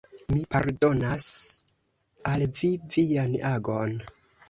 Mi 0.35 0.45
pardonas 0.55 1.27
al 2.33 2.49
vi 2.61 2.73
vian 2.99 3.41
agon. 3.55 3.99